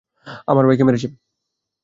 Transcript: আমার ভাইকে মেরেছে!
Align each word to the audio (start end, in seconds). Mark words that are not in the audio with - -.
আমার 0.47 0.63
ভাইকে 0.67 0.83
মেরেছে! 0.83 1.07